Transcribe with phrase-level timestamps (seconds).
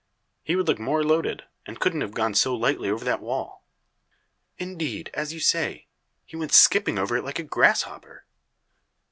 [0.41, 3.63] He would look more loaded, and couldn't have gone so lightly over that wall."
[4.57, 5.85] "Indeed, as you say,
[6.25, 8.25] he went skipping over it like a grasshopper."